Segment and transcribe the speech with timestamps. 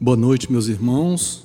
[0.00, 1.44] Boa noite, meus irmãos.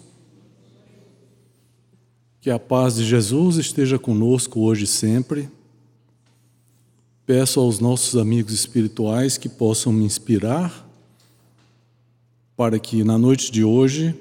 [2.40, 5.50] Que a paz de Jesus esteja conosco hoje e sempre.
[7.26, 10.88] Peço aos nossos amigos espirituais que possam me inspirar
[12.56, 14.14] para que na noite de hoje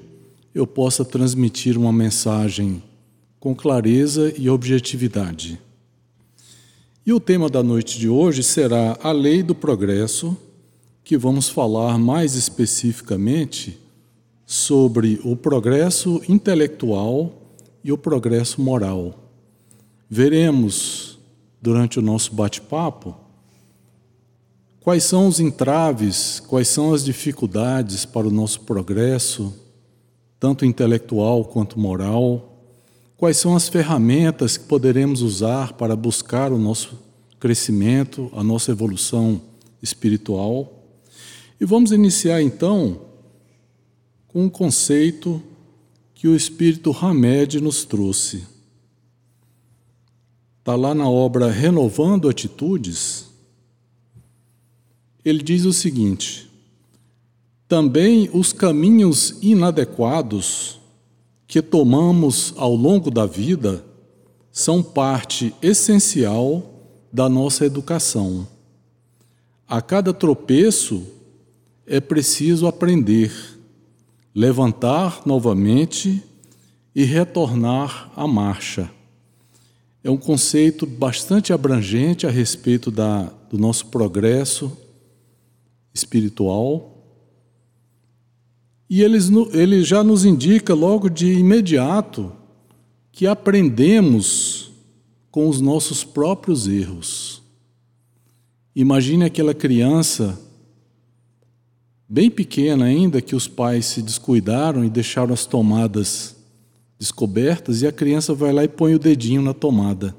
[0.51, 2.81] eu possa transmitir uma mensagem
[3.39, 5.61] com clareza e objetividade.
[7.05, 10.35] E o tema da noite de hoje será a lei do progresso,
[11.03, 13.82] que vamos falar mais especificamente
[14.45, 17.31] sobre o progresso intelectual
[17.83, 19.15] e o progresso moral.
[20.09, 21.19] Veremos
[21.61, 23.15] durante o nosso bate-papo
[24.79, 29.53] quais são os entraves, quais são as dificuldades para o nosso progresso,
[30.39, 32.53] tanto intelectual quanto moral,
[33.15, 36.99] quais são as ferramentas que poderemos usar para buscar o nosso
[37.39, 39.41] crescimento, a nossa evolução
[39.81, 40.83] espiritual.
[41.59, 42.99] E vamos iniciar então
[44.33, 45.39] com um conceito
[46.15, 48.43] que o espírito Hamed nos trouxe.
[50.59, 53.27] Está lá na obra Renovando Atitudes.
[55.23, 56.49] Ele diz o seguinte:
[57.67, 60.79] também os caminhos inadequados
[61.45, 63.85] que tomamos ao longo da vida
[64.51, 68.47] são parte essencial da nossa educação.
[69.67, 71.03] A cada tropeço
[71.85, 73.52] é preciso aprender
[74.33, 76.23] levantar novamente
[76.95, 78.89] e retornar à marcha.
[80.03, 84.75] É um conceito bastante abrangente a respeito da, do nosso progresso
[85.93, 86.91] espiritual.
[88.89, 92.31] E eles, ele já nos indica logo de imediato
[93.11, 94.71] que aprendemos
[95.31, 97.41] com os nossos próprios erros.
[98.75, 100.39] Imagine aquela criança
[102.13, 106.35] bem pequena ainda, que os pais se descuidaram e deixaram as tomadas
[106.99, 110.15] descobertas, e a criança vai lá e põe o dedinho na tomada.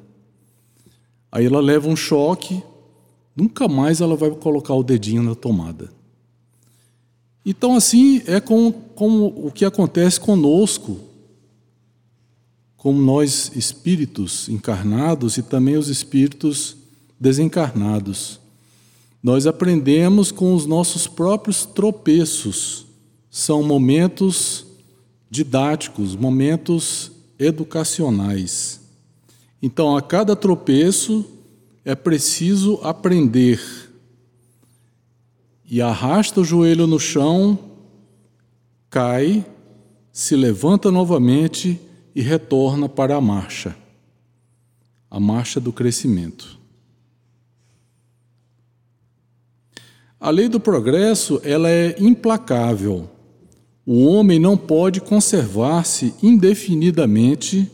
[1.30, 2.60] Aí ela leva um choque,
[3.36, 5.92] nunca mais ela vai colocar o dedinho na tomada.
[7.46, 10.98] Então, assim é com, com o que acontece conosco,
[12.76, 16.76] como nós espíritos encarnados e também os espíritos
[17.20, 18.40] desencarnados.
[19.24, 22.86] Nós aprendemos com os nossos próprios tropeços.
[23.30, 24.66] São momentos
[25.30, 28.80] didáticos, momentos educacionais.
[29.62, 31.24] Então, a cada tropeço
[31.86, 33.60] é preciso aprender.
[35.64, 37.58] E arrasta o joelho no chão,
[38.90, 39.44] cai,
[40.12, 41.80] se levanta novamente
[42.14, 43.74] e retorna para a marcha
[45.14, 46.58] a marcha do crescimento.
[50.24, 53.10] A lei do progresso, ela é implacável.
[53.84, 57.70] O homem não pode conservar-se indefinidamente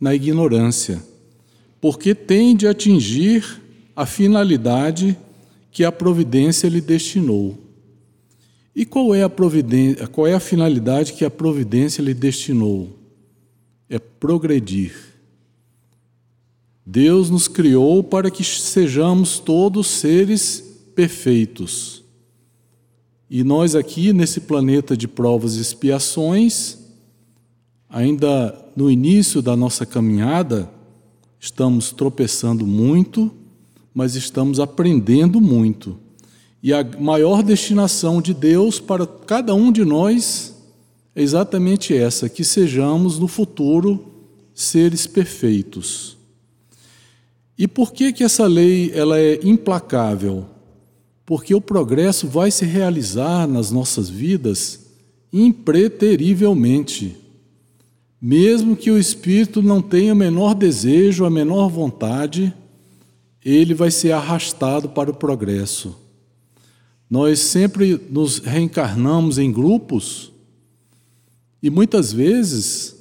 [0.00, 1.00] na ignorância,
[1.80, 3.62] porque tende a atingir
[3.94, 5.16] a finalidade
[5.70, 7.56] que a providência lhe destinou.
[8.74, 12.98] E qual é a providência, qual é a finalidade que a providência lhe destinou?
[13.88, 14.92] É progredir.
[16.84, 20.71] Deus nos criou para que sejamos todos seres
[21.02, 22.04] perfeitos.
[23.28, 26.78] E nós aqui nesse planeta de provas e expiações,
[27.90, 30.70] ainda no início da nossa caminhada,
[31.40, 33.32] estamos tropeçando muito,
[33.92, 35.98] mas estamos aprendendo muito.
[36.62, 40.54] E a maior destinação de Deus para cada um de nós
[41.16, 44.06] é exatamente essa: que sejamos no futuro
[44.54, 46.16] seres perfeitos.
[47.58, 50.51] E por que que essa lei ela é implacável?
[51.32, 54.80] Porque o progresso vai se realizar nas nossas vidas
[55.32, 57.16] impreterivelmente.
[58.20, 62.52] Mesmo que o espírito não tenha o menor desejo, a menor vontade,
[63.42, 65.96] ele vai ser arrastado para o progresso.
[67.08, 70.30] Nós sempre nos reencarnamos em grupos
[71.62, 72.94] e muitas vezes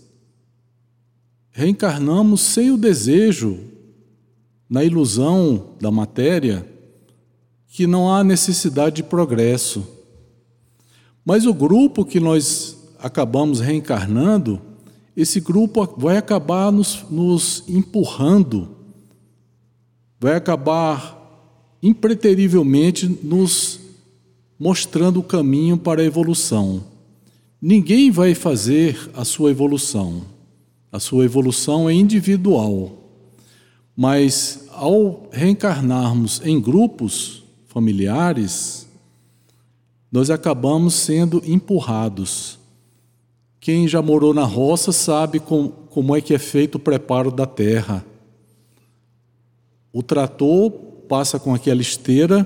[1.52, 3.60] reencarnamos sem o desejo,
[4.70, 6.66] na ilusão da matéria,
[7.74, 9.88] que não há necessidade de progresso.
[11.24, 14.62] Mas o grupo que nós acabamos reencarnando,
[15.16, 18.76] esse grupo vai acabar nos, nos empurrando,
[20.20, 21.18] vai acabar
[21.82, 23.80] impreterivelmente nos
[24.60, 26.84] mostrando o caminho para a evolução.
[27.62, 30.24] Ninguém vai fazer a sua evolução.
[30.92, 32.98] A sua evolução é individual.
[33.96, 37.42] Mas ao reencarnarmos em grupos,
[37.72, 38.86] familiares,
[40.12, 42.60] nós acabamos sendo empurrados.
[43.62, 47.46] Quem já morou na roça sabe com, como é que é feito o preparo da
[47.46, 48.06] terra.
[49.94, 50.70] O trator
[51.08, 52.46] passa com aquela esteira,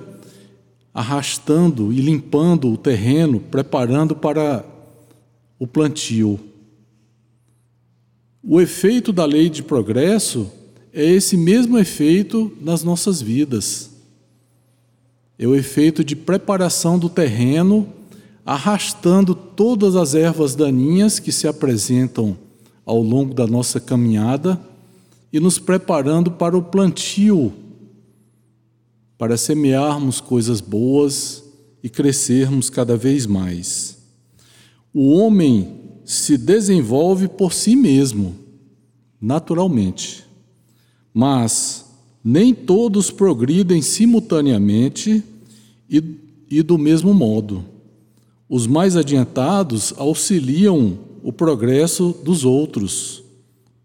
[0.94, 4.64] arrastando e limpando o terreno, preparando para
[5.58, 6.40] o plantio.
[8.44, 10.52] O efeito da lei de progresso
[10.94, 13.95] é esse mesmo efeito nas nossas vidas.
[15.38, 17.88] É o efeito de preparação do terreno,
[18.46, 22.38] arrastando todas as ervas daninhas que se apresentam
[22.86, 24.60] ao longo da nossa caminhada
[25.34, 27.52] e nos preparando para o plantio,
[29.18, 31.44] para semearmos coisas boas
[31.84, 33.98] e crescermos cada vez mais.
[34.94, 38.36] O homem se desenvolve por si mesmo,
[39.20, 40.24] naturalmente.
[41.14, 41.85] Mas
[42.28, 45.24] nem todos progridem simultaneamente
[45.88, 46.04] e,
[46.50, 47.64] e do mesmo modo.
[48.50, 53.24] Os mais adiantados auxiliam o progresso dos outros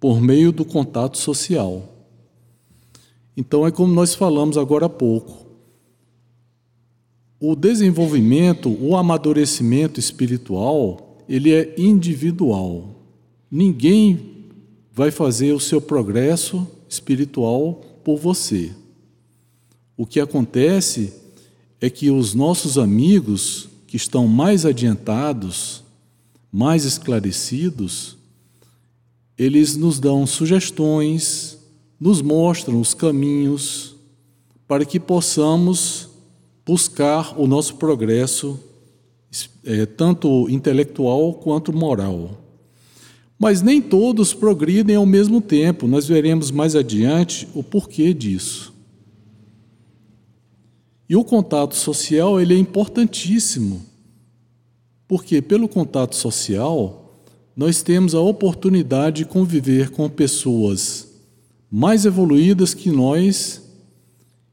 [0.01, 1.87] por meio do contato social.
[3.37, 5.47] Então é como nós falamos agora há pouco.
[7.39, 13.05] O desenvolvimento, o amadurecimento espiritual ele é individual.
[13.51, 14.47] Ninguém
[14.93, 18.73] vai fazer o seu progresso espiritual por você.
[19.97, 21.13] O que acontece
[21.81, 25.83] é que os nossos amigos que estão mais adiantados,
[26.53, 28.17] mais esclarecidos,
[29.37, 31.59] eles nos dão sugestões,
[31.99, 33.97] nos mostram os caminhos
[34.67, 36.09] para que possamos
[36.65, 38.59] buscar o nosso progresso
[39.65, 42.40] é, tanto intelectual quanto moral.
[43.41, 48.71] Mas nem todos progridem ao mesmo tempo, nós veremos mais adiante o porquê disso.
[51.09, 53.81] E o contato social ele é importantíssimo,
[55.09, 57.25] porque pelo contato social
[57.57, 61.09] nós temos a oportunidade de conviver com pessoas
[61.71, 63.63] mais evoluídas que nós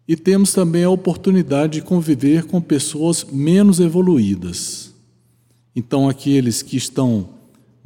[0.08, 4.94] e temos também a oportunidade de conviver com pessoas menos evoluídas.
[5.76, 7.37] Então, aqueles que estão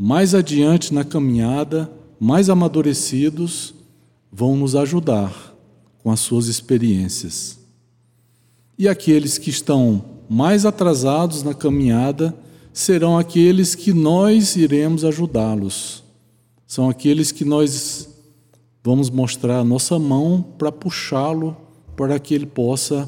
[0.03, 1.87] mais adiante na caminhada,
[2.19, 3.71] mais amadurecidos,
[4.31, 5.55] vão nos ajudar
[6.01, 7.59] com as suas experiências.
[8.79, 12.35] E aqueles que estão mais atrasados na caminhada
[12.73, 16.03] serão aqueles que nós iremos ajudá-los.
[16.65, 18.09] São aqueles que nós
[18.83, 21.55] vamos mostrar a nossa mão para puxá-lo
[21.95, 23.07] para que ele possa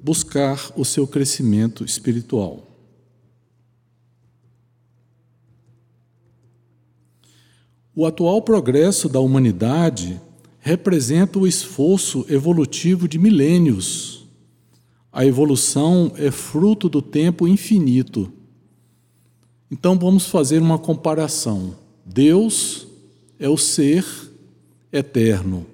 [0.00, 2.71] buscar o seu crescimento espiritual.
[7.94, 10.18] O atual progresso da humanidade
[10.58, 14.26] representa o esforço evolutivo de milênios.
[15.12, 18.32] A evolução é fruto do tempo infinito.
[19.70, 21.76] Então vamos fazer uma comparação.
[22.04, 22.86] Deus
[23.38, 24.06] é o ser
[24.90, 25.66] eterno.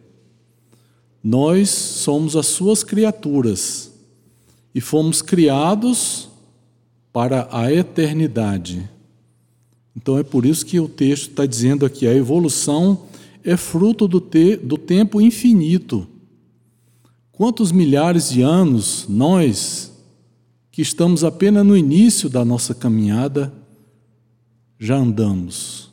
[1.23, 3.93] Nós somos as suas criaturas
[4.75, 6.29] e fomos criados
[7.13, 8.89] para a eternidade.
[10.01, 13.07] Então é por isso que o texto está dizendo aqui: a evolução
[13.43, 16.07] é fruto do, te, do tempo infinito.
[17.33, 19.93] Quantos milhares de anos nós,
[20.71, 23.53] que estamos apenas no início da nossa caminhada,
[24.79, 25.91] já andamos?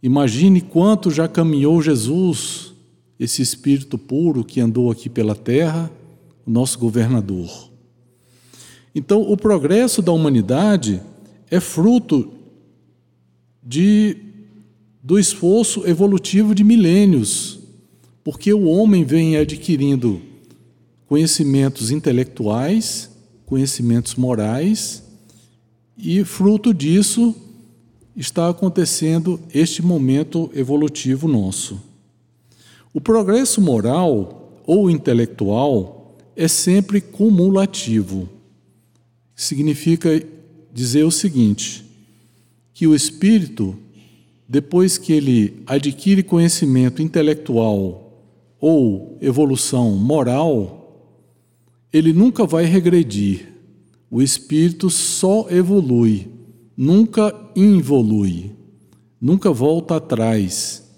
[0.00, 2.72] Imagine quanto já caminhou Jesus,
[3.18, 5.90] esse Espírito puro que andou aqui pela terra,
[6.46, 7.68] o nosso governador.
[8.94, 11.02] Então, o progresso da humanidade
[11.50, 12.37] é fruto
[13.68, 14.16] de,
[15.02, 17.58] do esforço evolutivo de milênios,
[18.24, 20.22] porque o homem vem adquirindo
[21.06, 23.10] conhecimentos intelectuais,
[23.44, 25.02] conhecimentos morais,
[25.98, 27.36] e fruto disso
[28.16, 31.78] está acontecendo este momento evolutivo nosso.
[32.94, 38.30] O progresso moral ou intelectual é sempre cumulativo.
[39.36, 40.22] Significa
[40.72, 41.87] dizer o seguinte:
[42.78, 43.76] que o espírito,
[44.48, 48.22] depois que ele adquire conhecimento intelectual
[48.60, 51.10] ou evolução moral,
[51.92, 53.48] ele nunca vai regredir.
[54.08, 56.28] O espírito só evolui,
[56.76, 58.52] nunca involui,
[59.20, 60.88] nunca volta atrás,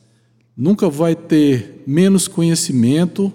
[0.55, 3.33] nunca vai ter menos conhecimento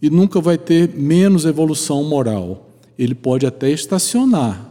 [0.00, 2.70] e nunca vai ter menos evolução moral.
[2.98, 4.63] Ele pode até estacionar,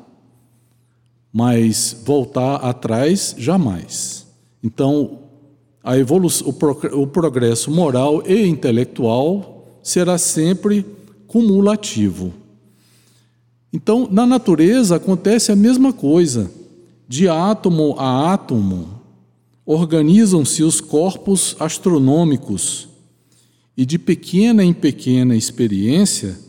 [1.34, 4.28] mas voltar atrás jamais.
[4.64, 5.20] Então,
[5.84, 6.56] a evolução,
[6.94, 10.86] o progresso moral e intelectual será sempre
[11.28, 12.32] cumulativo.
[13.74, 16.52] Então, na natureza acontece a mesma coisa.
[17.06, 19.02] de átomo a átomo,
[19.66, 22.88] organizam-se os corpos astronômicos
[23.76, 26.40] e de pequena em pequena experiência,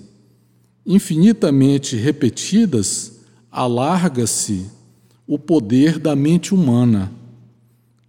[0.86, 3.18] infinitamente repetidas,
[3.50, 4.66] alarga-se
[5.26, 7.10] o poder da mente humana,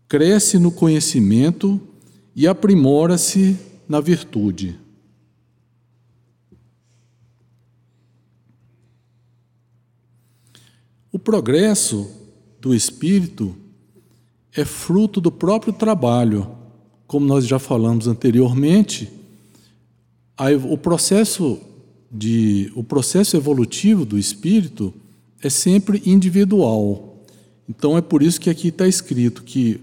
[0.08, 1.80] cresce no conhecimento
[2.36, 3.58] e aprimora-se
[3.88, 4.78] na virtude.
[11.12, 12.12] O progresso
[12.60, 13.56] do espírito
[14.54, 16.50] é fruto do próprio trabalho.
[17.08, 19.10] Como nós já falamos anteriormente,
[20.70, 21.60] o processo
[22.12, 24.94] de o processo evolutivo do espírito
[25.42, 27.05] é sempre individual.
[27.68, 29.80] Então é por isso que aqui está escrito que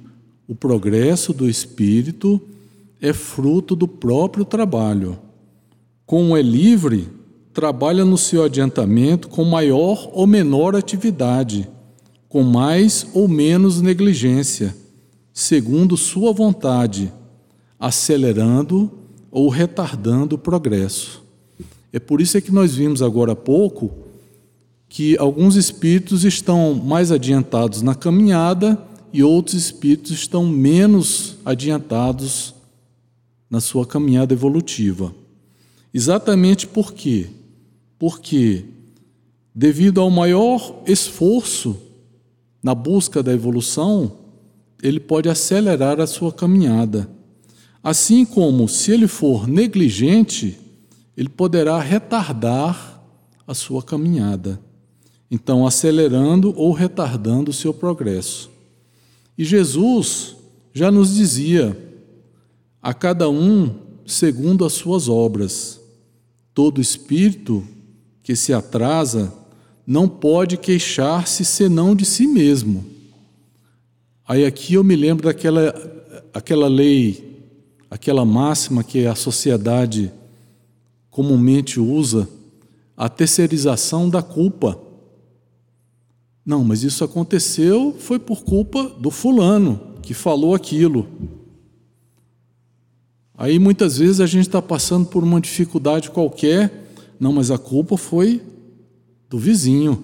[0.46, 2.40] o progresso do espírito
[3.00, 5.18] é fruto do próprio trabalho.
[6.06, 7.08] Como é livre,
[7.52, 11.68] trabalha no seu adiantamento com maior ou menor atividade,
[12.28, 14.74] com mais ou menos negligência,
[15.32, 17.12] segundo sua vontade,
[17.78, 18.90] acelerando
[19.30, 21.22] ou retardando o progresso.
[21.92, 23.90] É por isso é que nós vimos agora há pouco
[24.92, 28.78] que alguns espíritos estão mais adiantados na caminhada
[29.11, 32.54] e outros espíritos estão menos adiantados
[33.49, 35.14] na sua caminhada evolutiva.
[35.94, 37.28] Exatamente por quê?
[37.99, 38.66] Porque,
[39.54, 41.75] devido ao maior esforço
[42.62, 44.12] na busca da evolução,
[44.82, 47.08] ele pode acelerar a sua caminhada.
[47.82, 50.58] Assim como, se ele for negligente,
[51.16, 53.02] ele poderá retardar
[53.46, 54.61] a sua caminhada.
[55.34, 58.50] Então, acelerando ou retardando o seu progresso.
[59.38, 60.36] E Jesus
[60.74, 61.74] já nos dizia:
[62.82, 63.74] a cada um
[64.04, 65.80] segundo as suas obras.
[66.52, 67.66] Todo espírito
[68.22, 69.32] que se atrasa
[69.86, 72.84] não pode queixar-se senão de si mesmo.
[74.28, 75.74] Aí aqui eu me lembro daquela
[76.34, 77.42] aquela lei,
[77.90, 80.12] aquela máxima que a sociedade
[81.08, 82.28] comumente usa,
[82.94, 84.91] a terceirização da culpa.
[86.44, 91.06] Não, mas isso aconteceu foi por culpa do fulano que falou aquilo.
[93.37, 96.82] Aí muitas vezes a gente está passando por uma dificuldade qualquer
[97.22, 98.42] não, mas a culpa foi
[99.30, 100.02] do vizinho.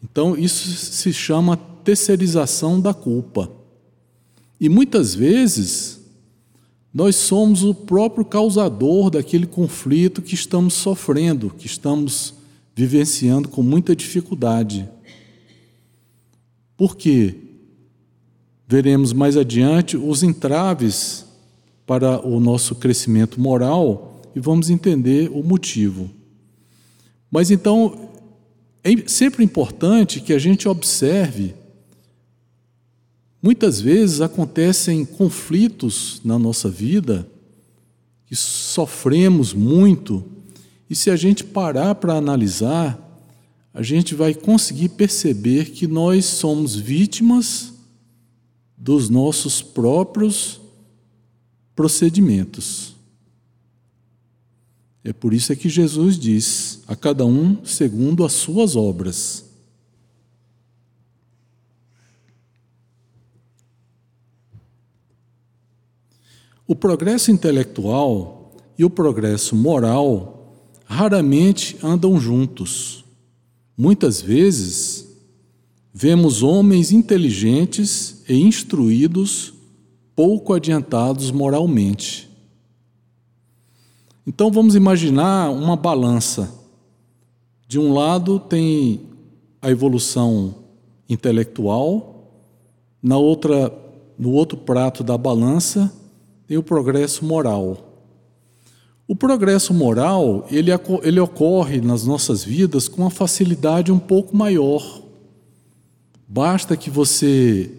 [0.00, 3.50] Então, isso se chama terceirização da culpa.
[4.60, 6.00] E muitas vezes,
[6.94, 12.34] nós somos o próprio causador daquele conflito que estamos sofrendo, que estamos
[12.72, 14.88] vivenciando com muita dificuldade.
[16.80, 17.34] Por quê?
[18.66, 21.26] Veremos mais adiante os entraves
[21.84, 26.08] para o nosso crescimento moral e vamos entender o motivo.
[27.30, 28.08] Mas então,
[28.82, 31.54] é sempre importante que a gente observe.
[33.42, 37.28] Muitas vezes acontecem conflitos na nossa vida,
[38.24, 40.24] que sofremos muito,
[40.88, 43.09] e se a gente parar para analisar,
[43.72, 47.72] a gente vai conseguir perceber que nós somos vítimas
[48.76, 50.60] dos nossos próprios
[51.74, 52.96] procedimentos.
[55.04, 59.44] É por isso é que Jesus diz: a cada um segundo as suas obras.
[66.66, 73.04] O progresso intelectual e o progresso moral raramente andam juntos.
[73.80, 75.08] Muitas vezes,
[75.92, 79.54] vemos homens inteligentes e instruídos
[80.14, 82.30] pouco adiantados moralmente
[84.26, 86.54] então vamos imaginar uma balança.
[87.66, 89.00] De um lado tem
[89.60, 90.54] a evolução
[91.08, 92.30] intelectual,
[93.02, 93.76] na outra,
[94.16, 95.92] no outro prato da balança
[96.46, 97.89] tem o progresso moral.
[99.10, 100.70] O progresso moral, ele,
[101.02, 105.02] ele ocorre nas nossas vidas com uma facilidade um pouco maior.
[106.28, 107.72] Basta que você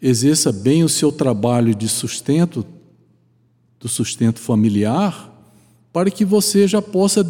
[0.00, 2.64] exerça bem o seu trabalho de sustento,
[3.78, 5.30] do sustento familiar,
[5.92, 7.22] para que você já possa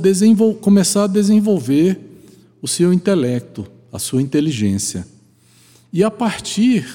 [0.61, 1.99] começar a desenvolver
[2.63, 5.05] o seu intelecto, a sua inteligência.
[5.93, 6.87] E a partir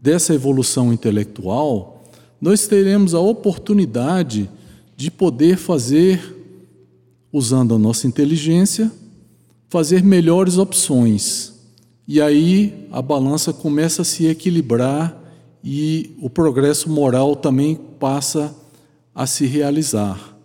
[0.00, 1.93] dessa evolução intelectual,
[2.44, 4.50] nós teremos a oportunidade
[4.94, 6.20] de poder fazer,
[7.32, 8.92] usando a nossa inteligência,
[9.70, 11.54] fazer melhores opções.
[12.06, 15.18] E aí a balança começa a se equilibrar
[15.64, 18.54] e o progresso moral também passa
[19.14, 20.36] a se realizar.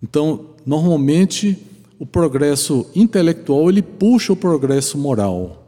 [0.00, 1.58] Então, normalmente,
[1.98, 5.66] o progresso intelectual ele puxa o progresso moral.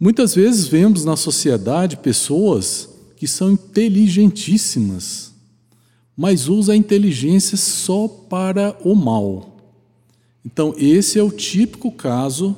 [0.00, 2.91] Muitas vezes vemos na sociedade pessoas
[3.22, 5.32] que são inteligentíssimas,
[6.16, 9.58] mas usam a inteligência só para o mal.
[10.44, 12.56] Então, esse é o típico caso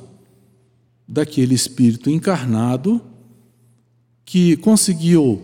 [1.07, 2.99] daquele espírito encarnado
[4.25, 5.39] que conseguiu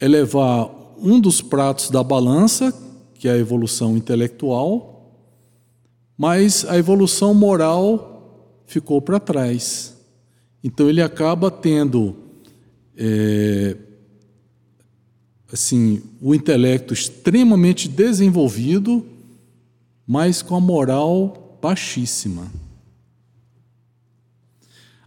[0.00, 2.72] elevar um dos pratos da balança,
[3.14, 5.12] que é a evolução intelectual,
[6.16, 9.96] mas a evolução moral ficou para trás.
[10.62, 12.14] Então ele acaba tendo
[12.96, 13.76] é,
[15.52, 19.04] assim o intelecto extremamente desenvolvido,
[20.06, 22.50] mas com a moral baixíssima.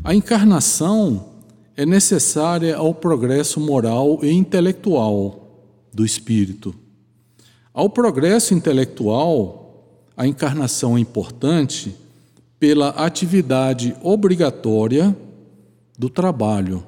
[0.03, 1.29] A encarnação
[1.77, 6.73] é necessária ao progresso moral e intelectual do espírito.
[7.73, 9.61] Ao progresso intelectual,
[10.17, 11.95] a encarnação é importante
[12.59, 15.15] pela atividade obrigatória
[15.97, 16.83] do trabalho.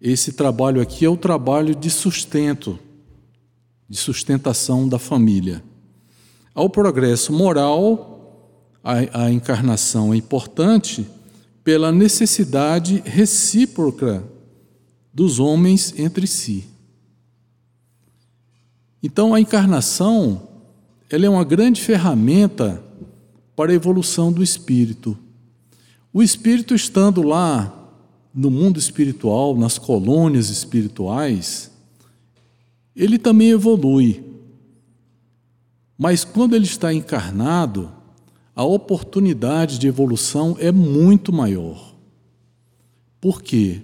[0.00, 2.78] Esse trabalho aqui é o trabalho de sustento,
[3.88, 5.62] de sustentação da família.
[6.54, 11.06] Ao progresso moral, a, a encarnação é importante
[11.62, 14.24] pela necessidade recíproca
[15.12, 16.64] dos homens entre si.
[19.02, 20.48] Então, a encarnação
[21.10, 22.82] ela é uma grande ferramenta
[23.56, 25.18] para a evolução do espírito.
[26.12, 27.79] O espírito estando lá
[28.34, 31.70] no mundo espiritual, nas colônias espirituais,
[32.94, 34.22] ele também evolui.
[35.98, 37.90] Mas quando ele está encarnado,
[38.54, 41.94] a oportunidade de evolução é muito maior.
[43.20, 43.82] Por quê?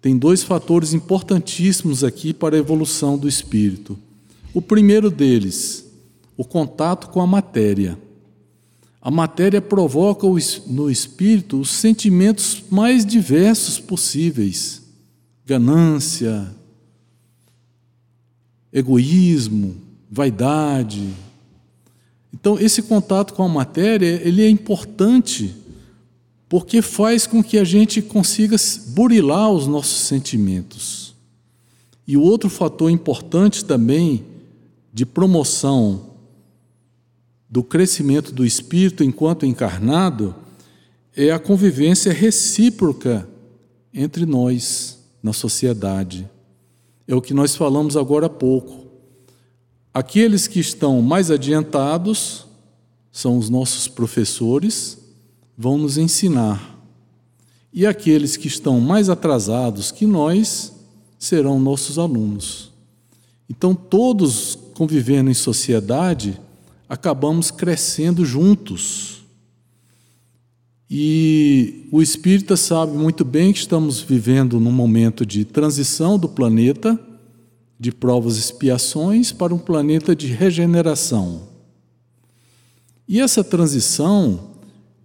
[0.00, 3.98] Tem dois fatores importantíssimos aqui para a evolução do espírito.
[4.54, 5.86] O primeiro deles,
[6.36, 7.98] o contato com a matéria.
[9.06, 10.26] A matéria provoca
[10.66, 14.82] no espírito os sentimentos mais diversos possíveis:
[15.46, 16.52] ganância,
[18.72, 19.76] egoísmo,
[20.10, 21.08] vaidade.
[22.34, 25.54] Então, esse contato com a matéria, ele é importante
[26.48, 28.56] porque faz com que a gente consiga
[28.88, 31.14] burilar os nossos sentimentos.
[32.08, 34.24] E o outro fator importante também
[34.92, 36.15] de promoção
[37.48, 40.34] do crescimento do espírito enquanto encarnado
[41.16, 43.28] é a convivência recíproca
[43.92, 46.28] entre nós na sociedade.
[47.08, 48.86] É o que nós falamos agora há pouco.
[49.94, 52.46] Aqueles que estão mais adiantados
[53.10, 54.98] são os nossos professores,
[55.56, 56.78] vão nos ensinar.
[57.72, 60.72] E aqueles que estão mais atrasados que nós
[61.18, 62.72] serão nossos alunos.
[63.48, 66.38] Então, todos convivendo em sociedade,
[66.88, 69.24] acabamos crescendo juntos.
[70.88, 76.98] E o espírita sabe muito bem que estamos vivendo num momento de transição do planeta,
[77.78, 81.48] de provas e expiações, para um planeta de regeneração.
[83.08, 84.50] E essa transição,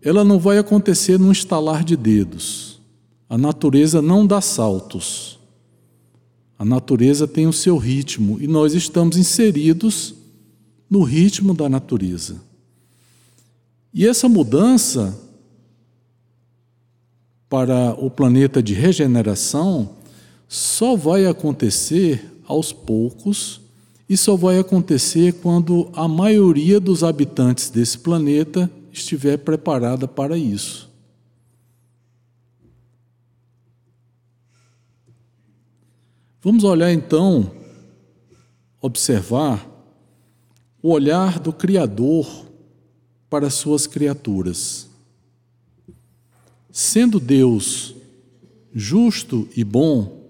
[0.02, 2.80] ela não vai acontecer num estalar de dedos.
[3.28, 5.40] A natureza não dá saltos.
[6.60, 10.21] A natureza tem o seu ritmo e nós estamos inseridos
[10.92, 12.42] no ritmo da natureza.
[13.94, 15.18] E essa mudança
[17.48, 19.96] para o planeta de regeneração
[20.50, 23.62] só vai acontecer aos poucos
[24.10, 30.90] e só vai acontecer quando a maioria dos habitantes desse planeta estiver preparada para isso.
[36.42, 37.50] Vamos olhar então,
[38.82, 39.71] observar
[40.82, 42.46] o olhar do Criador
[43.30, 44.88] para suas criaturas.
[46.72, 47.96] Sendo Deus
[48.74, 50.30] justo e bom,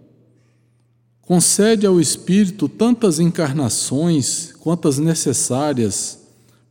[1.22, 6.20] concede ao Espírito tantas encarnações quantas necessárias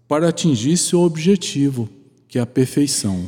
[0.09, 1.89] para atingir seu objetivo,
[2.27, 3.25] que é a perfeição.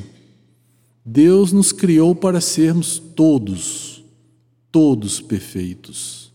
[1.04, 4.04] Deus nos criou para sermos todos,
[4.70, 6.31] todos perfeitos.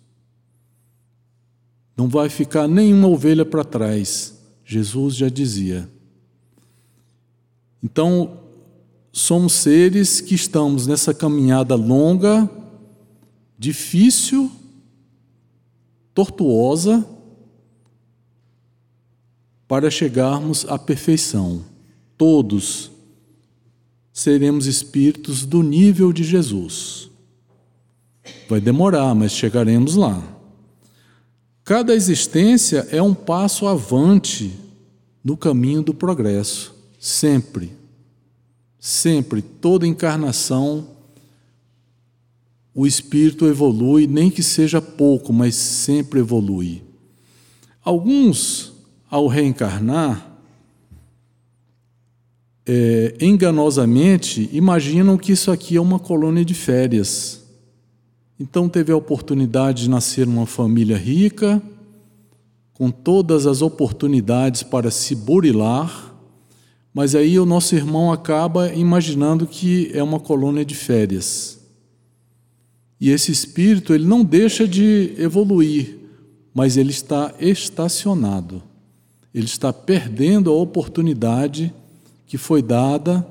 [1.98, 4.38] Não vai ficar nenhuma ovelha para trás.
[4.64, 5.90] Jesus já dizia.
[7.82, 8.40] Então,
[9.12, 12.48] somos seres que estamos nessa caminhada longa,
[13.58, 14.52] difícil,
[16.14, 17.04] tortuosa,
[19.68, 21.66] para chegarmos à perfeição.
[22.16, 22.92] Todos
[24.14, 27.10] seremos espíritos do nível de Jesus.
[28.48, 30.37] Vai demorar, mas chegaremos lá.
[31.68, 34.54] Cada existência é um passo avante
[35.22, 36.74] no caminho do progresso.
[36.98, 37.74] sempre,
[38.80, 40.88] sempre, toda encarnação,
[42.74, 46.84] o espírito evolui, nem que seja pouco, mas sempre evolui.
[47.84, 48.72] Alguns,
[49.10, 50.40] ao reencarnar,
[52.66, 57.46] é, enganosamente imaginam que isso aqui é uma colônia de férias.
[58.40, 61.62] Então teve a oportunidade de nascer numa família rica,
[62.74, 66.16] com todas as oportunidades para se burilar,
[66.94, 71.60] mas aí o nosso irmão acaba imaginando que é uma colônia de férias.
[73.00, 75.98] E esse espírito, ele não deixa de evoluir,
[76.54, 78.64] mas ele está estacionado.
[79.34, 81.74] Ele está perdendo a oportunidade
[82.26, 83.26] que foi dada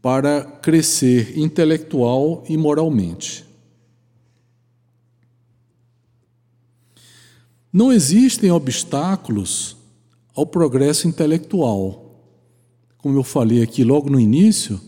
[0.00, 3.44] para crescer intelectual e moralmente.
[7.72, 9.76] Não existem obstáculos
[10.34, 12.22] ao progresso intelectual.
[12.96, 14.80] Como eu falei aqui logo no início,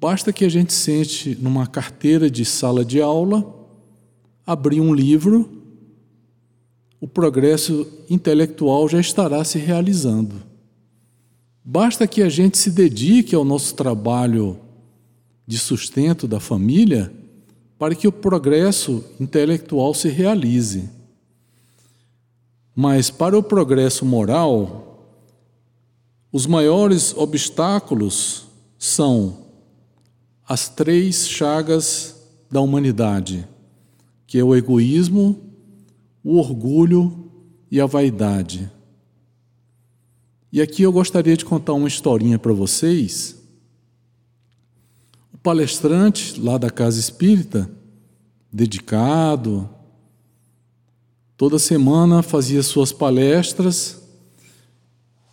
[0.00, 3.44] basta que a gente sente numa carteira de sala de aula,
[4.46, 5.62] abrir um livro,
[7.00, 10.51] o progresso intelectual já estará se realizando.
[11.64, 14.58] Basta que a gente se dedique ao nosso trabalho
[15.46, 17.12] de sustento da família
[17.78, 20.88] para que o progresso intelectual se realize.
[22.74, 25.06] Mas para o progresso moral,
[26.32, 28.46] os maiores obstáculos
[28.78, 29.38] são
[30.48, 32.16] as três chagas
[32.50, 33.46] da humanidade,
[34.26, 35.38] que é o egoísmo,
[36.24, 37.30] o orgulho
[37.70, 38.70] e a vaidade.
[40.52, 43.36] E aqui eu gostaria de contar uma historinha para vocês.
[45.32, 47.70] O palestrante lá da Casa Espírita,
[48.52, 49.66] dedicado,
[51.38, 54.02] toda semana fazia suas palestras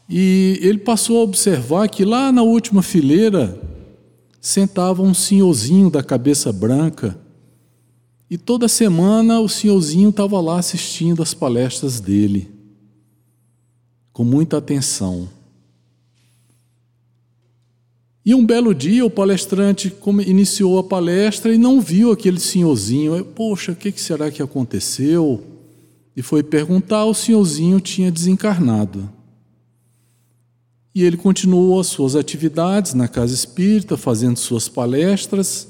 [0.09, 3.61] e ele passou a observar que lá na última fileira
[4.39, 7.19] sentava um senhorzinho da cabeça branca
[8.29, 12.49] e toda semana o senhorzinho estava lá assistindo as palestras dele,
[14.19, 15.29] com muita atenção.
[18.25, 19.95] E um belo dia o palestrante
[20.27, 23.23] iniciou a palestra e não viu aquele senhorzinho.
[23.23, 25.41] Poxa, o que será que aconteceu?
[26.17, 29.09] e foi perguntar, o senhorzinho tinha desencarnado.
[30.93, 35.65] E ele continuou as suas atividades na casa espírita, fazendo suas palestras,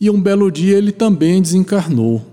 [0.00, 2.24] e um belo dia ele também desencarnou.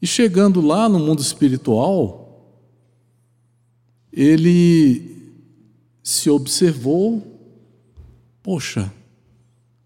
[0.00, 2.19] E chegando lá no mundo espiritual,
[4.12, 5.34] ele
[6.02, 7.22] se observou,
[8.42, 8.92] poxa,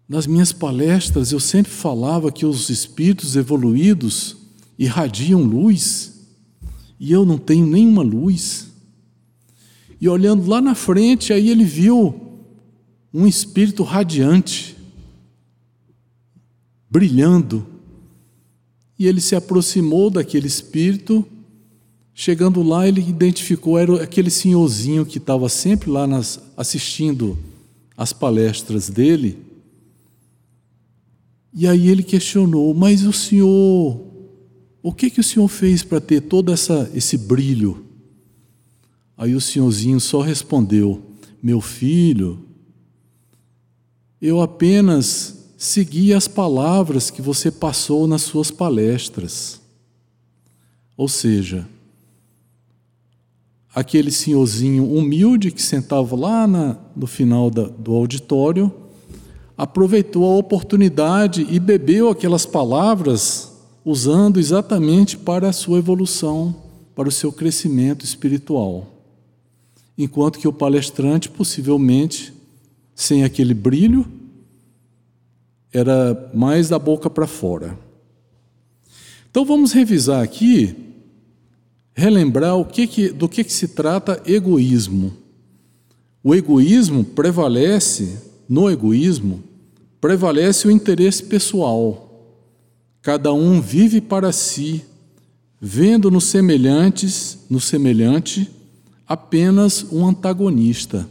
[0.07, 4.37] nas minhas palestras eu sempre falava que os espíritos evoluídos
[4.77, 6.15] irradiam luz
[6.99, 8.67] e eu não tenho nenhuma luz.
[9.99, 12.21] E olhando lá na frente, aí ele viu
[13.13, 14.75] um espírito radiante,
[16.89, 17.65] brilhando.
[18.97, 21.25] E ele se aproximou daquele espírito.
[22.17, 27.37] Chegando lá, ele identificou, era aquele senhorzinho que estava sempre lá nas, assistindo
[27.95, 29.37] as palestras dele.
[31.53, 34.05] E aí ele questionou: Mas o senhor
[34.87, 37.87] o que que o senhor fez para ter todo essa, esse brilho?
[39.17, 41.01] Aí o senhorzinho só respondeu:
[41.41, 42.45] Meu filho,
[44.21, 49.59] eu apenas segui as palavras que você passou nas suas palestras.
[50.95, 51.67] Ou seja,
[53.75, 58.71] aquele senhorzinho humilde que sentava lá na, no final da, do auditório
[59.57, 63.51] aproveitou a oportunidade e bebeu aquelas palavras
[63.83, 66.55] usando exatamente para a sua evolução,
[66.95, 68.87] para o seu crescimento espiritual.
[69.97, 72.33] Enquanto que o palestrante, possivelmente,
[72.93, 74.05] sem aquele brilho,
[75.71, 77.77] era mais da boca para fora.
[79.29, 80.84] Então vamos revisar aqui,
[81.95, 85.11] relembrar o que que, do que, que se trata egoísmo.
[86.23, 89.43] O egoísmo prevalece, no egoísmo,
[89.99, 92.05] prevalece o interesse pessoal
[93.05, 94.83] Cada um vive para si,
[95.61, 98.49] vendo nos semelhantes, no semelhante,
[99.07, 101.07] apenas um antagonista.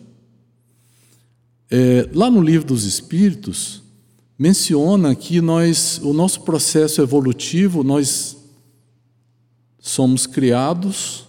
[1.71, 3.81] É, lá no livro dos Espíritos
[4.37, 8.37] menciona que nós, o nosso processo evolutivo, nós
[9.87, 11.27] somos criados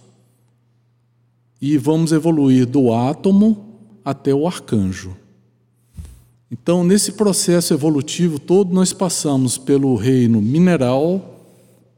[1.60, 5.14] e vamos evoluir do átomo até o arcanjo.
[6.50, 11.44] Então, nesse processo evolutivo todo, nós passamos pelo reino mineral,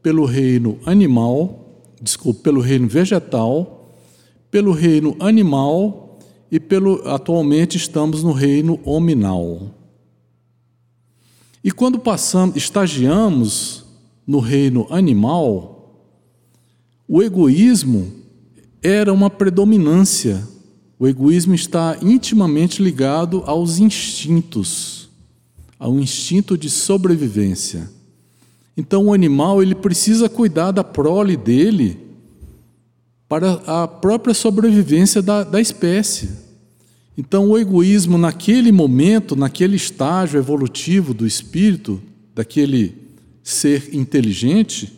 [0.03, 3.95] pelo reino animal, desculpe, pelo reino vegetal,
[4.51, 6.19] pelo reino animal
[6.51, 9.71] e pelo atualmente estamos no reino hominal.
[11.63, 13.85] E quando passamos, estagiamos
[14.27, 15.78] no reino animal,
[17.09, 18.13] o egoísmo
[18.83, 20.47] era uma predominância.
[20.99, 25.09] O egoísmo está intimamente ligado aos instintos,
[25.79, 27.89] ao instinto de sobrevivência.
[28.77, 31.99] Então o animal ele precisa cuidar da prole dele
[33.29, 36.29] para a própria sobrevivência da, da espécie.
[37.17, 42.01] Então, o egoísmo, naquele momento, naquele estágio evolutivo do espírito,
[42.33, 42.95] daquele
[43.43, 44.98] ser inteligente,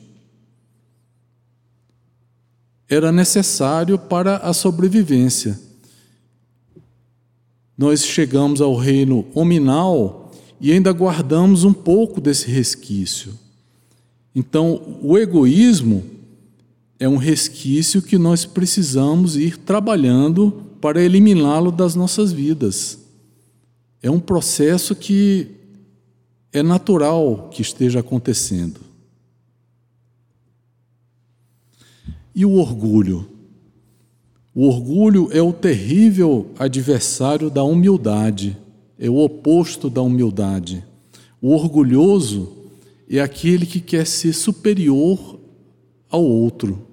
[2.91, 5.57] era necessário para a sobrevivência.
[7.79, 13.33] Nós chegamos ao reino hominal e ainda guardamos um pouco desse resquício.
[14.35, 16.05] Então, o egoísmo
[16.99, 22.99] é um resquício que nós precisamos ir trabalhando para eliminá-lo das nossas vidas.
[24.03, 25.47] É um processo que
[26.53, 28.90] é natural que esteja acontecendo.
[32.41, 33.29] E o orgulho?
[34.55, 38.57] O orgulho é o terrível adversário da humildade,
[38.99, 40.83] é o oposto da humildade.
[41.39, 42.51] O orgulhoso
[43.11, 45.39] é aquele que quer ser superior
[46.09, 46.87] ao outro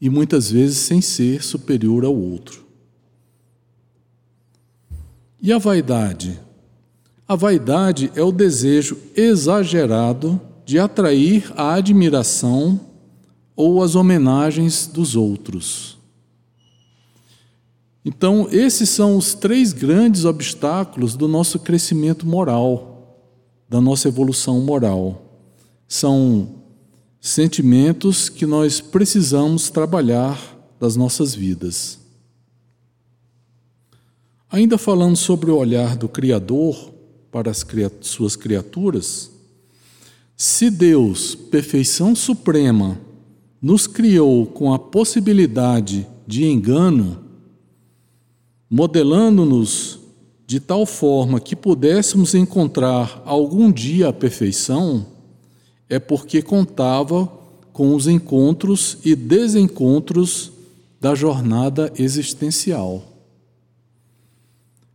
[0.00, 2.64] e muitas vezes sem ser superior ao outro.
[5.40, 6.38] E a vaidade?
[7.26, 12.91] A vaidade é o desejo exagerado de atrair a admiração
[13.54, 15.98] ou as homenagens dos outros.
[18.04, 23.20] Então, esses são os três grandes obstáculos do nosso crescimento moral,
[23.68, 25.40] da nossa evolução moral.
[25.86, 26.62] São
[27.20, 30.40] sentimentos que nós precisamos trabalhar
[30.80, 32.00] das nossas vidas.
[34.50, 36.92] Ainda falando sobre o olhar do Criador
[37.30, 37.64] para as
[38.00, 39.30] suas criaturas,
[40.36, 43.00] se Deus, perfeição suprema,
[43.62, 47.22] nos criou com a possibilidade de engano,
[48.68, 50.00] modelando-nos
[50.44, 55.06] de tal forma que pudéssemos encontrar algum dia a perfeição,
[55.88, 57.26] é porque contava
[57.72, 60.50] com os encontros e desencontros
[61.00, 63.02] da jornada existencial.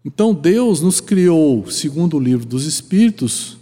[0.03, 3.57] Então Deus nos criou, segundo o livro dos Espíritos,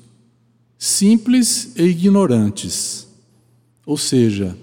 [0.78, 3.08] simples e ignorantes.
[3.86, 4.56] Ou seja,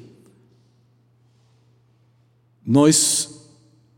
[2.64, 3.48] nós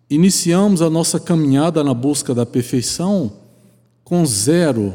[0.09, 3.33] iniciamos a nossa caminhada na busca da perfeição
[4.03, 4.95] com zero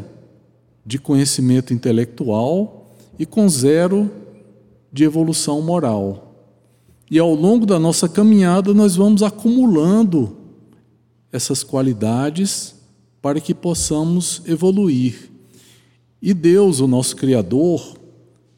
[0.85, 4.09] de conhecimento intelectual e com zero
[4.91, 6.35] de evolução moral.
[7.11, 10.37] E ao longo da nossa caminhada, nós vamos acumulando
[11.31, 12.75] essas qualidades
[13.21, 15.29] para que possamos evoluir.
[16.21, 17.97] E Deus, o nosso Criador,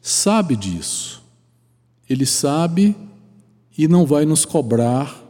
[0.00, 1.22] sabe disso.
[2.08, 2.96] Ele sabe
[3.76, 5.20] e não vai nos cobrar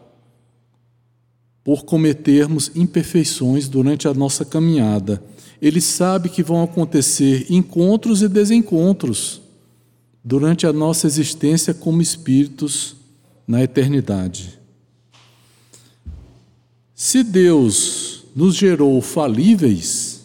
[1.64, 5.22] por cometermos imperfeições durante a nossa caminhada
[5.62, 9.40] ele sabe que vão acontecer encontros e desencontros
[10.24, 12.96] durante a nossa existência como espíritos
[13.46, 14.58] na eternidade.
[16.96, 20.22] Se Deus nos gerou falíveis,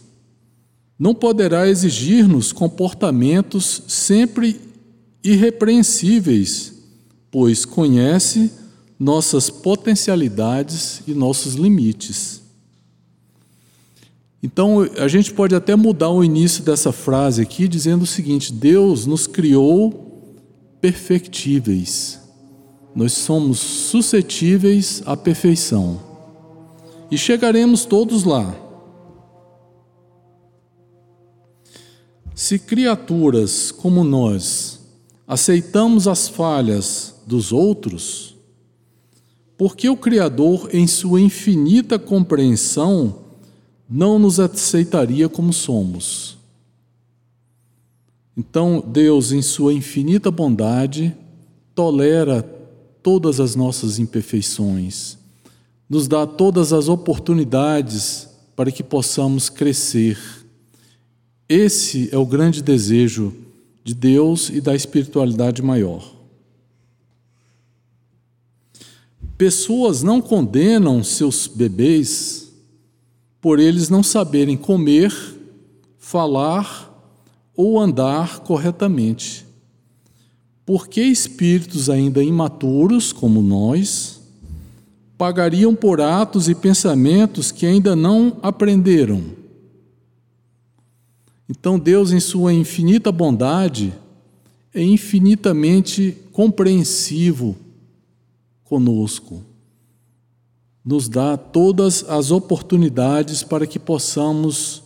[0.98, 4.60] não poderá exigir-nos comportamentos sempre
[5.24, 6.74] irrepreensíveis,
[7.32, 8.52] pois conhece
[9.00, 12.42] nossas potencialidades e nossos limites.
[14.42, 19.06] Então, a gente pode até mudar o início dessa frase aqui dizendo o seguinte: Deus
[19.06, 20.08] nos criou
[20.80, 22.20] perfectíveis.
[22.96, 26.00] Nós somos suscetíveis à perfeição.
[27.12, 28.56] E chegaremos todos lá.
[32.34, 34.80] Se criaturas como nós
[35.28, 38.36] aceitamos as falhas dos outros,
[39.58, 43.20] por que o Criador, em sua infinita compreensão,
[43.90, 46.38] não nos aceitaria como somos.
[48.36, 51.16] Então, Deus, em Sua infinita bondade,
[51.74, 52.44] tolera
[53.02, 55.18] todas as nossas imperfeições,
[55.90, 60.20] nos dá todas as oportunidades para que possamos crescer.
[61.50, 63.34] Esse é o grande desejo
[63.84, 66.17] de Deus e da espiritualidade maior.
[69.38, 72.52] Pessoas não condenam seus bebês
[73.40, 75.14] por eles não saberem comer,
[76.00, 76.92] falar
[77.56, 79.46] ou andar corretamente.
[80.66, 84.20] Porque espíritos ainda imaturos, como nós,
[85.20, 89.24] pagariam por atos e pensamentos que ainda não aprenderam.
[91.48, 93.94] Então, Deus, em Sua infinita bondade,
[94.74, 97.56] é infinitamente compreensivo
[98.68, 99.44] conosco.
[100.84, 104.84] Nos dá todas as oportunidades para que possamos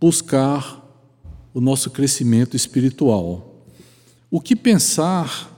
[0.00, 0.80] buscar
[1.54, 3.64] o nosso crescimento espiritual.
[4.30, 5.50] O que pensar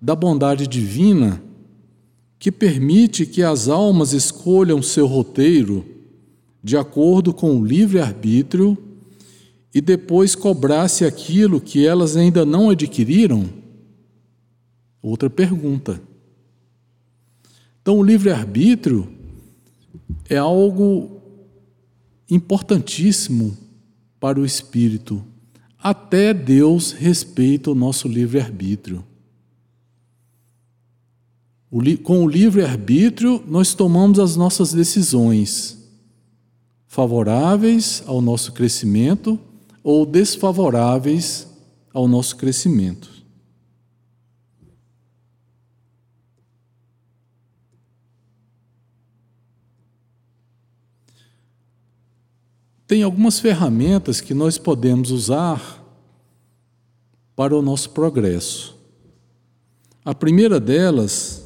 [0.00, 1.42] da bondade divina
[2.38, 5.84] que permite que as almas escolham seu roteiro
[6.62, 8.76] de acordo com o livre-arbítrio
[9.74, 13.48] e depois cobrasse aquilo que elas ainda não adquiriram?
[15.02, 16.00] Outra pergunta.
[17.88, 19.08] Então, o livre-arbítrio
[20.28, 21.22] é algo
[22.30, 23.56] importantíssimo
[24.20, 25.24] para o espírito.
[25.82, 29.02] Até Deus respeita o nosso livre-arbítrio.
[32.04, 35.78] Com o livre-arbítrio, nós tomamos as nossas decisões
[36.86, 39.40] favoráveis ao nosso crescimento
[39.82, 41.48] ou desfavoráveis
[41.94, 43.17] ao nosso crescimento.
[52.88, 55.84] Tem algumas ferramentas que nós podemos usar
[57.36, 58.78] para o nosso progresso.
[60.02, 61.44] A primeira delas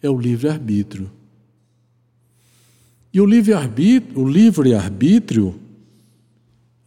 [0.00, 1.10] é o livre-arbítrio.
[3.12, 5.60] E o livre-arbítrio, o livre-arbítrio,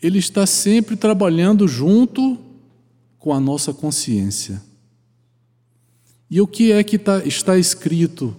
[0.02, 2.40] ele está sempre trabalhando junto
[3.20, 4.64] com a nossa consciência.
[6.28, 8.36] E o que é que tá, está escrito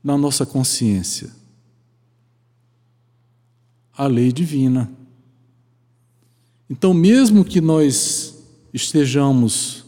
[0.00, 1.28] na nossa consciência?
[3.96, 4.90] A lei divina.
[6.68, 8.34] Então, mesmo que nós
[8.72, 9.84] estejamos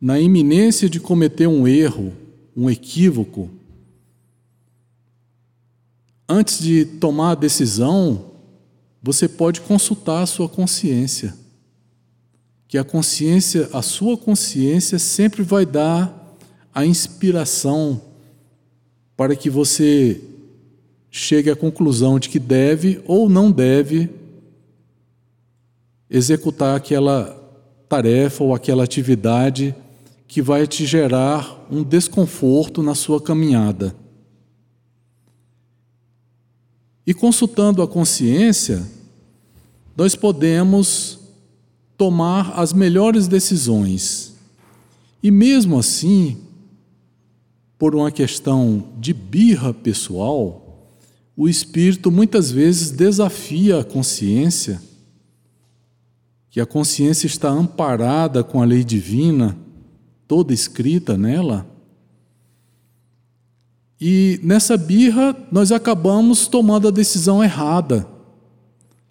[0.00, 2.12] na iminência de cometer um erro,
[2.54, 3.48] um equívoco,
[6.28, 8.32] antes de tomar a decisão,
[9.02, 11.34] você pode consultar a sua consciência.
[12.66, 16.36] Que a consciência, a sua consciência sempre vai dar
[16.74, 18.02] a inspiração
[19.16, 20.20] para que você
[21.16, 24.10] chegue à conclusão de que deve ou não deve
[26.10, 27.40] executar aquela
[27.88, 29.72] tarefa ou aquela atividade
[30.26, 33.94] que vai te gerar um desconforto na sua caminhada.
[37.06, 38.84] E consultando a consciência,
[39.96, 41.20] nós podemos
[41.96, 44.34] tomar as melhores decisões.
[45.22, 46.38] E mesmo assim,
[47.78, 50.63] por uma questão de birra pessoal,
[51.36, 54.80] o espírito muitas vezes desafia a consciência,
[56.48, 59.58] que a consciência está amparada com a lei divina
[60.28, 61.66] toda escrita nela.
[64.00, 68.08] E nessa birra, nós acabamos tomando a decisão errada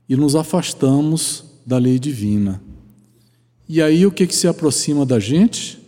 [0.07, 2.61] e nos afastamos da lei divina.
[3.67, 5.81] E aí o que, que se aproxima da gente?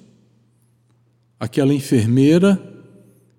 [1.40, 2.75] Aquela enfermeira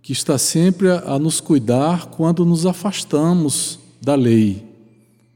[0.06, 4.64] que está sempre a nos cuidar quando nos afastamos da lei,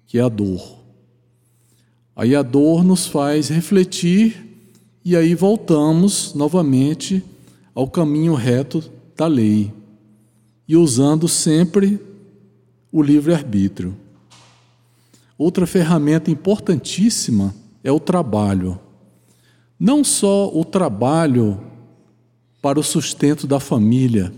[0.07, 0.79] que é a dor.
[2.15, 4.47] Aí a dor nos faz refletir
[5.05, 7.21] e aí voltamos novamente
[7.75, 8.81] ao caminho reto
[9.17, 9.73] da lei
[10.69, 11.99] e usando sempre
[12.93, 13.97] o livre-arbítrio.
[15.37, 17.53] Outra ferramenta importantíssima
[17.83, 18.79] é o trabalho.
[19.77, 21.61] Não só o trabalho
[22.63, 24.33] para o sustento da família,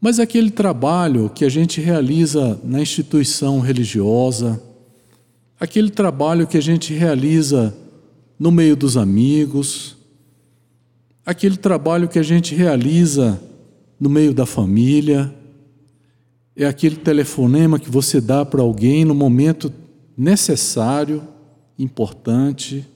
[0.00, 4.62] mas aquele trabalho que a gente realiza na instituição religiosa,
[5.58, 7.74] aquele trabalho que a gente realiza
[8.38, 9.96] no meio dos amigos,
[11.24, 13.40] aquele trabalho que a gente realiza
[13.98, 15.34] no meio da família,
[16.54, 19.72] é aquele telefonema que você dá para alguém no momento
[20.16, 21.22] necessário,
[21.78, 22.86] importante.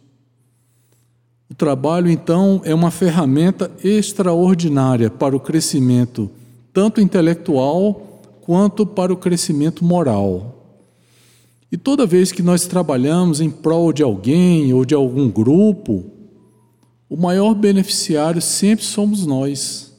[1.51, 6.31] O trabalho, então, é uma ferramenta extraordinária para o crescimento,
[6.73, 10.57] tanto intelectual quanto para o crescimento moral.
[11.71, 16.05] E toda vez que nós trabalhamos em prol de alguém ou de algum grupo,
[17.09, 19.93] o maior beneficiário sempre somos nós.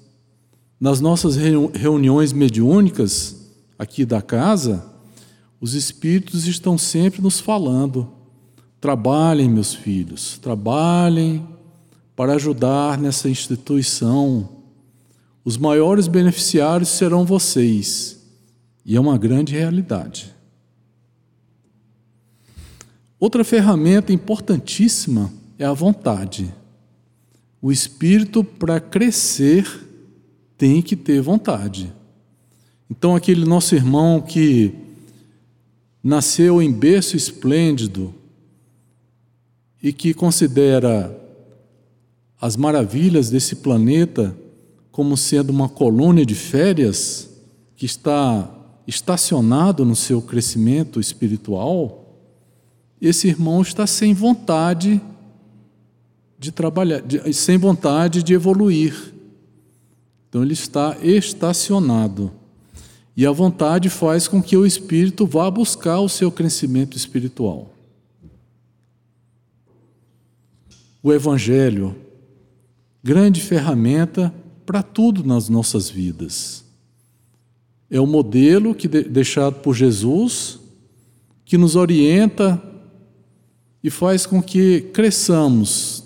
[0.80, 3.38] Nas nossas reuniões mediúnicas
[3.78, 4.86] aqui da casa,
[5.60, 8.10] os espíritos estão sempre nos falando:
[8.82, 11.48] trabalhem, meus filhos, trabalhem
[12.16, 14.61] para ajudar nessa instituição.
[15.44, 18.20] Os maiores beneficiários serão vocês.
[18.86, 20.34] E é uma grande realidade.
[23.20, 26.54] Outra ferramenta importantíssima é a vontade.
[27.62, 29.68] O espírito, para crescer,
[30.58, 31.94] tem que ter vontade.
[32.90, 34.74] Então, aquele nosso irmão que
[36.04, 38.14] nasceu em berço esplêndido
[39.82, 41.16] e que considera
[42.40, 44.36] as maravilhas desse planeta
[44.92, 47.30] como sendo uma colônia de férias
[47.76, 48.50] que está
[48.86, 52.02] estacionado no seu crescimento espiritual,
[53.02, 55.02] esse irmão está sem vontade
[56.38, 59.14] de trabalhar, de, sem vontade de evoluir.
[60.28, 62.32] Então ele está estacionado.
[63.16, 67.74] E a vontade faz com que o espírito vá buscar o seu crescimento espiritual.
[71.04, 71.96] O Evangelho,
[73.04, 74.34] grande ferramenta
[74.72, 76.64] para tudo nas nossas vidas.
[77.90, 80.62] É o modelo que deixado por Jesus
[81.44, 82.64] que nos orienta
[83.84, 86.06] e faz com que cresçamos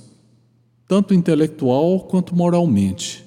[0.88, 3.24] tanto intelectual quanto moralmente.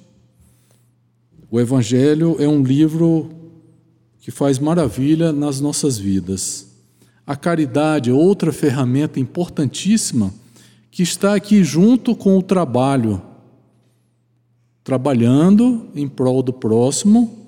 [1.49, 3.31] O Evangelho é um livro
[4.19, 6.67] que faz maravilha nas nossas vidas.
[7.25, 10.35] A caridade é outra ferramenta importantíssima
[10.91, 13.23] que está aqui junto com o trabalho,
[14.89, 17.47] trabalhando em prol do próximo,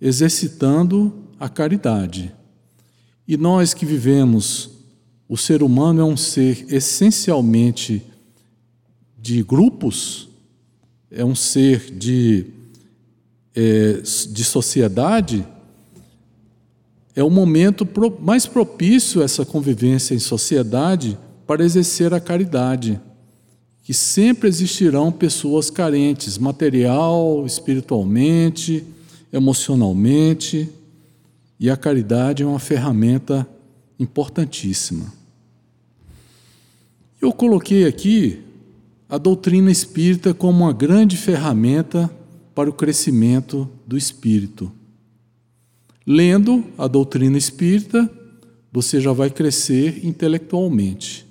[0.00, 2.32] exercitando a caridade.
[3.26, 4.70] E nós que vivemos,
[5.28, 8.04] o ser humano é um ser essencialmente
[9.20, 10.28] de grupos,
[11.10, 12.46] é um ser de,
[13.52, 13.94] é,
[14.30, 15.44] de sociedade,
[17.16, 17.84] é o momento
[18.20, 21.18] mais propício a essa convivência em sociedade
[21.48, 23.00] para exercer a caridade.
[23.86, 28.84] Que sempre existirão pessoas carentes, material, espiritualmente,
[29.32, 30.68] emocionalmente,
[31.60, 33.48] e a caridade é uma ferramenta
[33.96, 35.06] importantíssima.
[37.22, 38.40] Eu coloquei aqui
[39.08, 42.10] a doutrina espírita como uma grande ferramenta
[42.56, 44.72] para o crescimento do espírito.
[46.04, 48.10] Lendo a doutrina espírita,
[48.72, 51.25] você já vai crescer intelectualmente.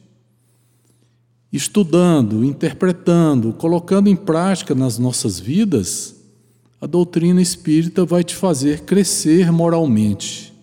[1.56, 6.16] Estudando, interpretando, colocando em prática nas nossas vidas,
[6.82, 10.54] a doutrina espírita vai te fazer crescer moralmente.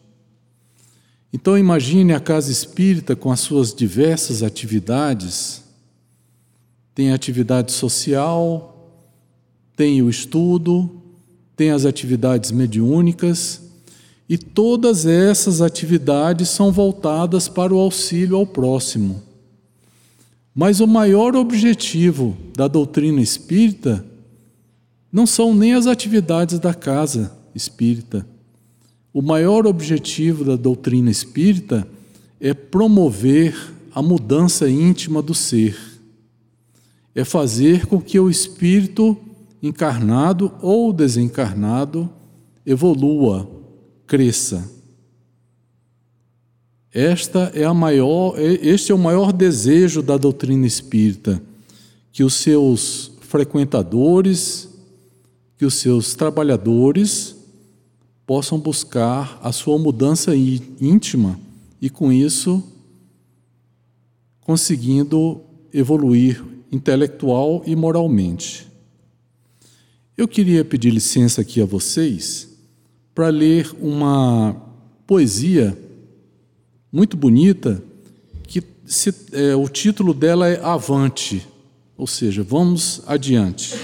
[1.32, 5.62] Então imagine a casa espírita com as suas diversas atividades
[6.94, 8.92] tem a atividade social,
[9.74, 11.02] tem o estudo,
[11.56, 13.62] tem as atividades mediúnicas,
[14.28, 19.22] e todas essas atividades são voltadas para o auxílio ao próximo.
[20.54, 24.04] Mas o maior objetivo da doutrina espírita
[25.10, 28.26] não são nem as atividades da casa espírita.
[29.12, 31.86] O maior objetivo da doutrina espírita
[32.40, 33.54] é promover
[33.94, 35.92] a mudança íntima do ser
[37.14, 39.16] é fazer com que o espírito
[39.62, 42.10] encarnado ou desencarnado
[42.64, 43.48] evolua,
[44.06, 44.70] cresça.
[46.92, 51.42] Esta é a maior, este é o maior desejo da doutrina espírita,
[52.12, 54.68] que os seus frequentadores,
[55.56, 57.34] que os seus trabalhadores
[58.26, 61.40] possam buscar a sua mudança íntima
[61.80, 62.62] e com isso
[64.42, 65.40] conseguindo
[65.72, 68.66] evoluir intelectual e moralmente.
[70.14, 72.50] Eu queria pedir licença aqui a vocês
[73.14, 74.54] para ler uma
[75.06, 75.76] poesia
[76.92, 77.82] muito bonita
[78.46, 81.46] que se, é, o título dela é Avante,
[81.96, 83.74] ou seja, vamos adiante.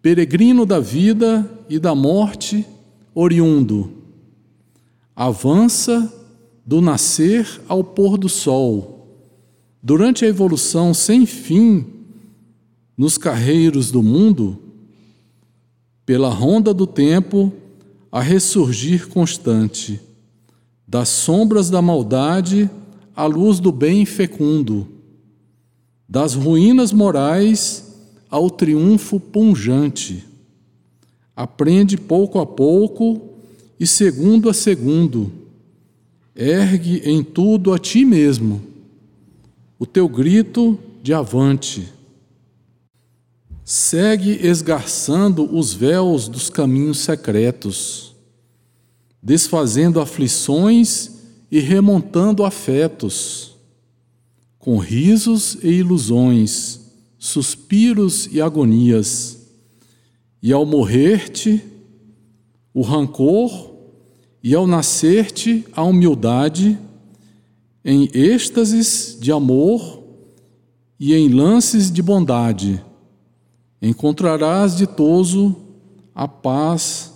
[0.00, 2.66] Peregrino da vida e da morte,
[3.14, 3.92] oriundo,
[5.14, 6.12] avança
[6.66, 9.06] do nascer ao pôr do sol.
[9.80, 11.86] Durante a evolução sem fim
[12.96, 14.58] nos carreiros do mundo,
[16.04, 17.52] pela ronda do tempo,
[18.10, 20.00] a ressurgir constante,
[20.92, 22.68] das sombras da maldade
[23.16, 24.86] à luz do bem fecundo,
[26.06, 27.96] das ruínas morais
[28.28, 30.22] ao triunfo punjante.
[31.34, 33.22] Aprende pouco a pouco
[33.80, 35.32] e segundo a segundo,
[36.36, 38.60] ergue em tudo a ti mesmo
[39.78, 41.90] o teu grito de avante.
[43.64, 48.11] Segue esgarçando os véus dos caminhos secretos,
[49.22, 51.10] desfazendo aflições
[51.50, 53.54] e remontando afetos,
[54.58, 56.80] com risos e ilusões,
[57.18, 59.38] suspiros e agonias,
[60.42, 61.62] e ao morrer-te,
[62.74, 63.70] o rancor,
[64.42, 66.76] e ao nascer-te, a humildade,
[67.84, 70.02] em êxtases de amor
[70.98, 72.84] e em lances de bondade,
[73.80, 75.54] encontrarás ditoso
[76.14, 77.12] a paz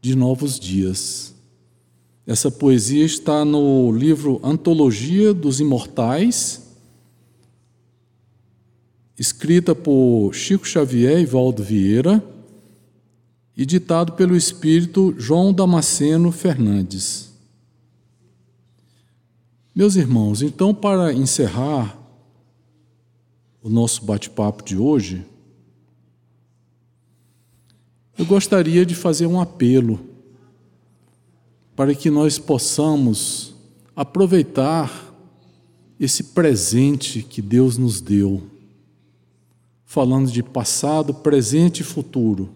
[0.00, 1.35] de novos dias.
[2.26, 6.60] Essa poesia está no livro Antologia dos Imortais,
[9.16, 12.22] escrita por Chico Xavier e Valdo Vieira
[13.56, 17.30] e ditado pelo espírito João Damasceno Fernandes.
[19.72, 21.96] Meus irmãos, então, para encerrar
[23.62, 25.24] o nosso bate-papo de hoje,
[28.18, 30.00] eu gostaria de fazer um apelo
[31.76, 33.54] para que nós possamos
[33.94, 35.14] aproveitar
[36.00, 38.42] esse presente que Deus nos deu,
[39.84, 42.50] falando de passado, presente e futuro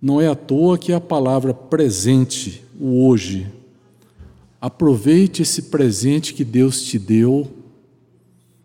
[0.00, 3.50] não é à toa que a palavra presente, o hoje,
[4.60, 7.50] aproveite esse presente que Deus te deu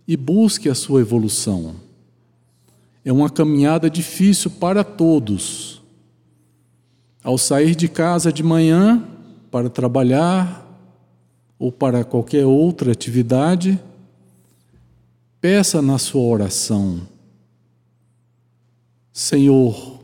[0.07, 1.75] e busque a sua evolução.
[3.03, 5.81] É uma caminhada difícil para todos.
[7.23, 9.07] Ao sair de casa de manhã
[9.53, 10.67] para trabalhar
[11.59, 13.79] ou para qualquer outra atividade,
[15.39, 17.07] peça na sua oração:
[19.11, 19.99] Senhor,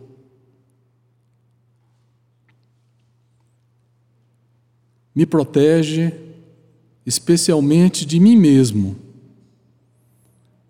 [5.16, 6.14] me protege
[7.04, 8.96] especialmente de mim mesmo,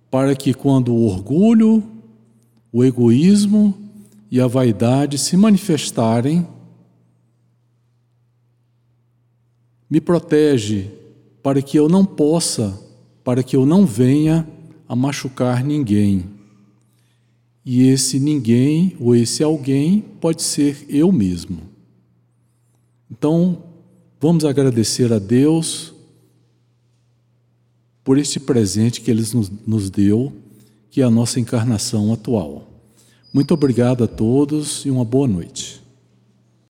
[0.09, 1.83] para que quando o orgulho,
[2.71, 3.77] o egoísmo
[4.31, 6.47] e a vaidade se manifestarem,
[9.89, 10.89] me protege
[11.41, 12.79] para que eu não possa,
[13.23, 14.47] para que eu não venha
[14.87, 16.25] a machucar ninguém.
[17.65, 21.61] E esse ninguém ou esse alguém pode ser eu mesmo.
[23.09, 23.63] Então,
[24.21, 25.93] Vamos agradecer a Deus
[28.03, 29.23] por este presente que Ele
[29.65, 30.33] nos, deu,
[30.91, 32.67] que é a nossa encarnação atual.
[33.33, 35.78] Muito obrigado a todos e uma boa noite.